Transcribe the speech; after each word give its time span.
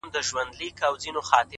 د 0.01 0.03
زغم 0.27 0.49
ځواک 0.57 0.79
شخصیت 0.81 1.13
لوړه 1.15 1.41
وي، 1.43 1.47